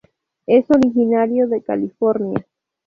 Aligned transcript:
Es 0.47 0.65
originario 0.71 1.47
de 1.47 1.61
California. 1.61 2.43